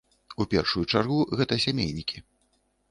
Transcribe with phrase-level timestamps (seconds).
[0.43, 2.27] У першую чаргу гэта сямейнікі.